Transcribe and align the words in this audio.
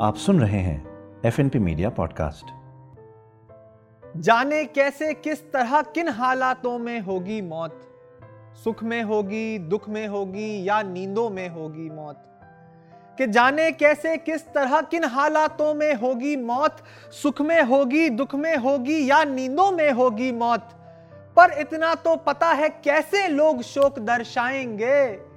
आप 0.00 0.16
सुन 0.16 0.40
रहे 0.40 0.58
हैं 0.58 0.86
F 1.26 1.40
N 1.40 1.48
P 1.48 1.58
media 1.58 1.90
podcast 1.90 2.46
जाने 4.16 4.64
कैसे 4.64 5.14
किस 5.14 5.52
तरह 5.52 5.82
किन 5.82 6.08
हालातों 6.08 6.78
में 6.78 7.00
होगी 7.00 7.42
मौत? 7.42 7.80
सुख 8.64 8.84
में 8.84 9.02
होगी, 9.02 9.58
दुख 9.58 9.88
में 9.88 10.08
होगी 10.08 10.68
या 10.68 10.82
नींदों 10.82 11.30
में 11.30 11.48
होगी 11.48 11.90
मौत? 11.90 12.24
कि 13.18 13.26
जाने 13.26 13.72
कैसे 13.72 14.16
किस 14.16 14.46
तरह 14.46 14.80
किन 14.80 15.04
हालातों 15.04 15.74
में 15.74 15.94
होगी 15.94 16.36
मौत? 16.36 16.76
सुख 17.22 17.40
में 17.40 17.62
होगी, 17.62 18.08
दुख 18.08 18.34
में 18.34 18.56
होगी 18.56 19.10
या 19.10 19.24
नींदों 19.24 19.70
में 19.70 19.92
होगी 19.92 20.32
मौत? 20.32 20.70
पर 21.36 21.52
इतना 21.58 21.94
तो 21.94 22.16
पता 22.16 22.46
है 22.46 22.68
कैसे 22.68 23.28
लोग 23.28 23.62
शोक 23.62 23.98
दर्शाएँगे? 23.98 25.27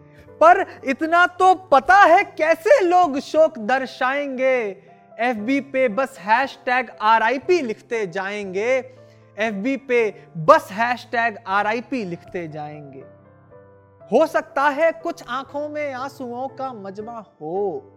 पर 0.44 0.66
इतना 0.86 1.26
तो 1.28 1.54
पता 1.56 1.96
है 1.96 2.24
कैसे 2.24 2.80
लोग 2.80 3.20
शोक 3.20 3.58
दर्शाएँगे। 3.58 4.58
एफ़ 5.20 5.38
बी 5.38 5.60
पे 5.62 5.88
बस 5.88 6.18
hash 6.20 6.58
tag 6.66 6.90
R 7.02 7.24
I 7.24 7.40
P 7.40 7.62
लिखते 7.62 8.08
जाएँगे। 8.08 8.76
एफ़ 9.38 9.56
बी 9.56 9.78
पे 9.78 10.24
बस 10.38 10.68
hash 10.72 11.08
tag 11.12 11.38
R 11.48 11.68
I 11.68 11.82
P 11.82 12.04
लिखते 12.06 12.48
जाएँगे। 12.48 13.04
हो 14.12 14.26
सकता 14.28 14.64
है 14.70 14.92
कुछ 14.92 15.24
आँखों 15.30 15.70
में 15.70 15.94
आंसुओं 15.94 16.48
का 16.48 16.74
मजमा 16.74 17.24
हो। 17.42 17.88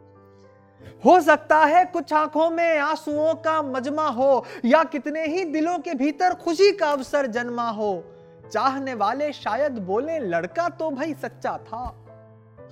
हो 1.05 1.21
सकता 1.21 1.59
है 1.59 1.85
कुछ 1.85 2.13
आँखों 2.13 2.51
में 2.51 2.79
आंसुओं 2.79 3.35
का 3.35 3.63
मजमा 3.63 4.09
हो 4.09 4.45
या 4.65 4.85
कितने 4.85 5.27
ही 5.27 5.45
दिलों 5.45 5.79
के 5.79 5.95
भीतर 5.95 6.35
खुशी 6.35 6.73
का 6.73 6.91
अवसर 6.91 7.27
जन्मा 7.27 7.69
हो। 7.71 8.05
चाहने 8.53 8.95
वाले 8.95 9.33
शायद 9.33 9.79
बोले, 9.79 10.19
लड़का 10.19 10.69
तो 10.69 10.91
भाई 10.91 11.15
सच्चा 11.15 11.57
था। 11.59 12.04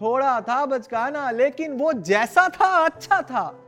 थोड़ा 0.03 0.41
था 0.41 0.67
बचकाना, 0.67 1.31
लेकिन 1.31 1.73
वो 1.73 1.93
जैसा 1.93 2.49
था 2.49 2.85
अच्छा 2.85 3.23
था। 3.23 3.59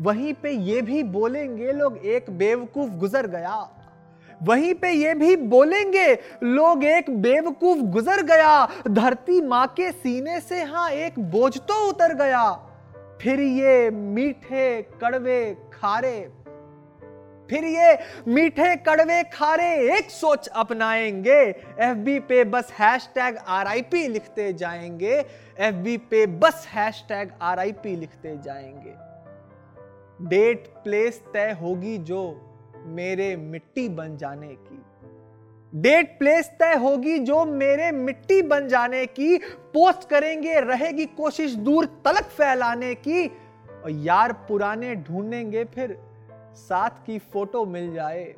वहीं 0.00 0.34
पे 0.34 0.50
ये 0.50 0.82
भी 0.82 1.02
बोलेंगे, 1.02 1.72
लोग 1.72 1.96
एक 1.96 2.30
बेवकूफ़ 2.30 2.90
गुजर 2.90 3.26
गया। 3.26 3.68
वहीं 4.42 4.74
पे 4.74 4.90
ये 4.90 5.14
भी 5.14 5.36
बोलेंगे, 5.36 6.18
लोग 6.42 6.84
एक 6.84 7.10
बेवकूफ़ 7.10 7.78
गुजर 7.78 8.22
गया। 8.22 8.68
धरती 8.88 9.40
माँ 9.40 9.66
के 9.66 9.92
सीने 9.92 10.40
से 10.40 10.62
हाँ 10.62 10.90
एक 10.90 11.18
बोझ 11.18 11.58
तो 11.58 11.88
उतर 11.88 12.14
गया। 12.14 12.50
फिर 13.22 13.40
ये 13.40 13.90
मीठे 13.90 14.82
कड़वे 14.82 15.56
खारे 15.72 16.32
फिर 17.50 17.64
ये 17.64 17.98
मीठे 18.28 18.74
कड़वे 18.76 19.22
खारे 19.22 19.96
एक 19.96 20.10
सोच 20.10 20.48
अपनाएँगे। 20.48 21.40
एफबी 21.80 22.18
पे 22.18 22.44
बस 22.44 22.72
हैश 22.72 23.08
टैग 23.14 23.36
आर 23.48 23.74
लिखते 23.94 24.52
जाएँगे। 24.52 25.14
एफबी 25.58 25.96
पे 25.96 26.26
बस 26.26 26.66
हैश 26.68 27.04
टैग 27.08 27.30
आर 27.42 27.64
लिखते 27.86 28.36
जाएँगे। 28.36 28.94
डेट 30.28 30.66
प्लेस 30.84 31.22
तय 31.32 31.56
होगी 31.60 31.98
जो 31.98 32.20
मेरे 32.86 33.36
मिट्टी 33.36 33.88
बन 33.88 34.16
जाने 34.16 34.48
की। 34.48 34.82
डेट 35.72 36.18
प्लेस 36.18 36.50
तय 36.60 36.74
होगी 36.74 37.18
जो 37.18 37.44
मेरे 37.44 37.90
मिट्टी 37.90 38.42
बन 38.42 38.68
जाने 38.68 39.06
की। 39.06 39.36
पोस्ट 39.74 40.08
करेंगे 40.08 40.60
रहेगी 40.60 41.04
कोशिश 41.06 41.54
दूर 41.54 41.86
तलक 42.04 42.24
फैलाने 42.24 42.94
की। 42.94 43.26
और 43.26 43.90
यार 43.90 44.32
पुराने 44.32 44.94
ढूंढेंगे 44.94 45.64
फिर 45.64 45.96
साथ 46.58 47.06
की 47.06 47.18
फ़ोटो 47.18 47.64
मिल 47.66 47.92
जाए। 47.94 48.34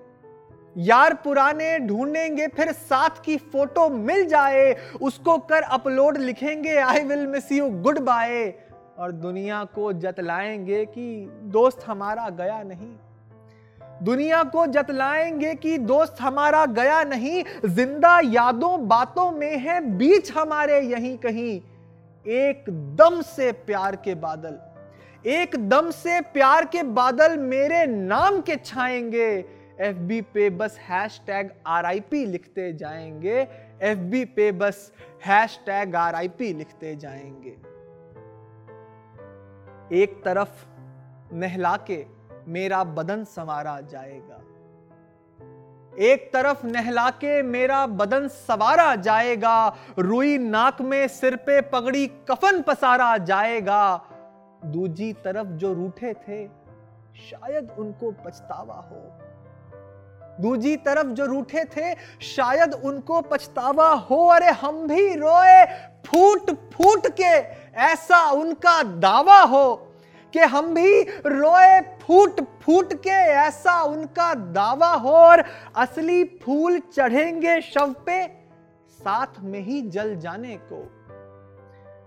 यार 0.76 1.14
पुराने 1.14 1.78
ढूंढेंगे, 1.78 2.46
फिर 2.46 2.72
साथ 2.72 3.24
की 3.24 3.36
फ़ोटो 3.36 3.88
मिल 3.88 4.24
जाए। 4.26 4.76
उसको 5.02 5.38
कर 5.38 5.62
अपलोड 5.62 6.18
लिखेंगे 6.18 6.76
I 6.76 7.02
will 7.04 7.26
miss 7.26 7.52
you 7.52 7.70
good 7.70 7.98
bye 7.98 8.54
और 8.98 9.12
दुनिया 9.12 9.64
को 9.64 9.92
जतलाएँगे 9.92 10.84
कि 10.84 11.28
दोस्त 11.42 11.84
हमारा 11.86 12.28
गया 12.30 12.62
नहीं। 12.62 12.92
दुनिया 14.02 14.42
को 14.42 14.66
जतलाएँगे 14.66 15.54
कि 15.54 15.78
दोस्त 15.78 16.16
हमारा 16.20 16.66
गया 16.66 17.02
नहीं। 17.04 17.44
ज़िंदा 17.66 18.20
यादों 18.24 18.88
बातों 18.88 19.30
में 19.32 19.58
है, 19.58 19.80
बीच 19.80 20.32
हमारे 20.32 20.80
यहीं 20.80 21.18
कहीं। 21.18 21.60
एकदम 22.26 23.20
से 23.22 23.52
प्यार 23.52 23.96
के 23.96 24.14
बादल। 24.14 24.58
एकदम 25.26 25.90
से 25.90 26.20
प्यार 26.20 26.64
के 26.64 26.82
बादल 26.82 27.36
मेरे 27.38 27.86
नाम 27.86 28.40
के 28.40 28.56
छाएँगे। 28.56 29.44
एफ़ 29.80 29.96
बी 29.96 30.20
पे 30.20 30.50
बस 30.50 30.78
hash 30.78 31.20
tag 31.26 31.50
R 31.66 31.84
I 31.84 32.00
P 32.00 32.26
लिखते 32.26 32.72
जाएँगे। 32.72 33.48
एफ़ 33.82 33.98
बी 33.98 34.24
पे 34.24 34.52
बस 34.52 34.92
hash 35.26 35.60
tag 35.66 35.96
R 35.96 36.14
I 36.14 36.28
P 36.28 36.52
लिखते 36.52 36.96
जाएँगे। 36.96 37.56
एक 40.02 40.22
तरफ़ 40.24 40.64
नहला 41.34 41.76
के 41.76 42.04
मेरा 42.48 42.84
बदन 42.84 43.24
संवारा 43.24 43.80
जाएगा। 43.80 44.42
एक 45.98 46.30
तरफ़ 46.32 46.66
नहला 46.66 47.10
के 47.10 47.42
मेरा 47.42 47.86
बदन 47.86 48.28
सवारा 48.28 48.94
जाएगा। 48.96 49.76
रुई 49.98 50.38
नाक 50.38 50.80
में 50.80 51.08
सिर 51.08 51.36
पे 51.36 51.60
पगड़ी 51.60 52.06
कफन 52.06 52.62
पसारा 52.62 53.16
जाएगा। 53.16 54.06
दूजी 54.64 55.12
तरफ़ 55.12 55.46
जो 55.46 55.72
रूठे 55.72 56.14
थे, 56.14 56.46
शायद 57.30 57.70
उनको 57.78 58.10
पछतावा 58.10 58.74
हो। 58.74 59.18
दूजी 60.42 60.76
तरफ़ 60.76 61.06
जो 61.06 61.26
रूठे 61.26 61.64
थे, 61.64 61.94
शायद 62.20 62.74
उनको 62.74 63.20
पछतावा 63.20 63.88
हो। 63.88 64.26
अरे 64.26 64.50
हम 64.50 64.88
भी 64.88 65.14
रोए, 65.14 65.64
फूट 66.06 66.50
फूट 66.50 67.06
के 67.06 67.60
ऐसा 67.76 68.30
उनका 68.30 68.82
दावा 68.82 69.40
हो 69.40 69.76
कि 70.32 70.38
हम 70.38 70.74
भी 70.74 71.02
रोए, 71.26 71.80
फूट 71.80 72.40
फूट 72.62 72.94
के 72.94 73.10
ऐसा 73.10 73.82
उनका 73.82 74.34
दावा 74.34 74.94
हो। 74.94 75.10
और 75.10 75.44
असली 75.76 76.24
फूल 76.24 76.78
चढ़ेंगे 76.78 77.60
शव 77.60 77.92
पे, 77.92 78.26
साथ 78.88 79.40
में 79.40 79.60
ही 79.60 79.82
जल 79.82 80.16
जाने 80.16 80.56
को। 80.56 80.99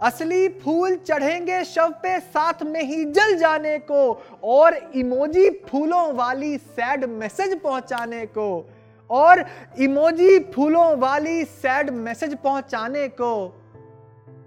असली 0.03 0.47
फूल 0.49 0.95
चढ़ेंगे 0.95 1.63
शव 1.63 1.89
पे, 1.89 2.19
साथ 2.19 2.63
में 2.63 2.83
ही 2.83 3.05
जल 3.05 3.35
जाने 3.35 3.79
को, 3.79 4.23
और 4.43 4.75
इमोजी 4.95 5.49
फूलों 5.49 6.13
वाली 6.13 6.57
सैड 6.57 7.05
मैसेज 7.05 7.61
पहुँचाने 7.61 8.25
को, 8.25 8.69
और 9.09 9.45
इमोजी 9.79 10.39
फूलों 10.39 10.97
वाली 10.97 11.43
सैड 11.43 11.89
मैसेज 11.89 12.35
पहुँचाने 12.35 13.07
को। 13.07 13.45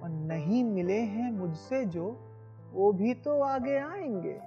और 0.02 0.08
नहीं 0.08 0.64
मिले 0.64 0.98
हैं 0.98 1.30
मुझसे 1.32 1.84
जो, 1.84 2.20
वो 2.72 2.92
भी 2.92 3.14
तो 3.14 3.40
आगे 3.42 3.76
आएँगे। 3.76 4.38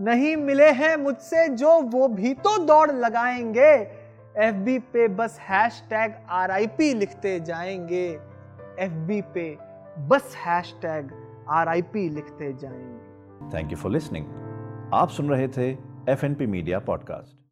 नहीं 0.00 0.36
मिले 0.36 0.70
हैं 0.70 0.96
मुझसे 0.96 1.48
जो, 1.48 1.80
वो 1.80 2.08
भी 2.08 2.34
तो 2.34 2.58
दौड़ 2.58 2.92
लगाएँगे। 2.92 3.72
एफ़ 4.38 4.54
बी 4.54 4.78
पे 4.78 5.08
बस 5.08 5.38
हैश 5.40 5.82
टैग 5.90 6.14
आर 6.30 6.60
लिखते 6.80 7.40
जाएँगे। 7.40 8.20
एफ़ 8.78 8.92
बी 8.92 9.22
पे 9.22 9.65
बस 9.98 10.36
hash 10.36 10.74
tag 10.82 11.10
R 11.48 11.68
I 11.68 11.82
P 11.82 12.08
लिखते 12.08 12.52
जाएँगे। 12.52 13.56
थैंक 13.56 13.70
यू 13.70 13.76
फॉर 13.76 13.92
लिसनिंग 13.92 14.26
आप 14.94 15.08
सुन 15.08 15.28
रहे 15.28 15.48
थे 15.48 15.70
F 16.08 16.26
N 16.26 16.34
P 16.34 16.46
media 16.46 16.78
podcast 16.78 17.45